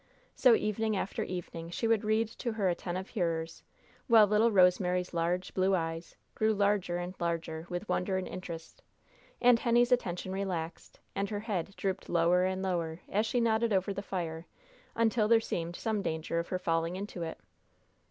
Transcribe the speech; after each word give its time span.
So 0.33 0.55
evening 0.55 0.97
after 0.97 1.21
evening 1.21 1.69
she 1.69 1.87
would 1.87 2.03
read 2.03 2.27
to 2.39 2.53
her 2.53 2.67
attentive 2.69 3.09
hearers, 3.09 3.61
while 4.07 4.25
little 4.25 4.49
Rosemary's 4.49 5.13
large, 5.13 5.53
blue 5.53 5.75
eyes 5.75 6.15
grew 6.33 6.55
larger 6.55 6.97
and 6.97 7.13
larger 7.19 7.67
with 7.69 7.87
wonder 7.87 8.17
and 8.17 8.27
interest, 8.27 8.81
and 9.39 9.59
Henny's 9.59 9.91
attention 9.91 10.31
relaxed, 10.33 10.99
and 11.15 11.29
her 11.29 11.41
head 11.41 11.75
drooped 11.77 12.09
lower 12.09 12.45
and 12.45 12.63
lower, 12.63 13.01
as 13.09 13.27
she 13.27 13.39
nodded 13.39 13.71
over 13.71 13.93
the 13.93 14.01
fire, 14.01 14.47
until 14.95 15.27
there 15.27 15.39
seemed 15.39 15.75
some 15.75 16.01
danger 16.01 16.39
of 16.39 16.47
her 16.47 16.57
falling 16.57 16.95
into 16.95 17.21
it. 17.21 17.37